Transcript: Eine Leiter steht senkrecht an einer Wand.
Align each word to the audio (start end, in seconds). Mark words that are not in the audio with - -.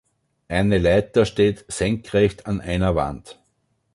Eine 0.47 0.79
Leiter 0.79 1.25
steht 1.27 1.63
senkrecht 1.69 2.47
an 2.47 2.59
einer 2.59 2.95
Wand. 2.95 3.39